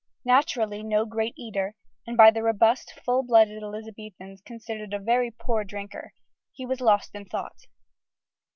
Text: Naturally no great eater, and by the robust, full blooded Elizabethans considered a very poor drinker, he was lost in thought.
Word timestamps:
Naturally 0.25 0.81
no 0.81 1.05
great 1.05 1.35
eater, 1.37 1.75
and 2.07 2.17
by 2.17 2.31
the 2.31 2.41
robust, 2.41 2.91
full 3.05 3.21
blooded 3.21 3.61
Elizabethans 3.61 4.41
considered 4.41 4.95
a 4.95 4.99
very 4.99 5.29
poor 5.29 5.63
drinker, 5.63 6.13
he 6.51 6.65
was 6.65 6.81
lost 6.81 7.13
in 7.13 7.25
thought. 7.25 7.67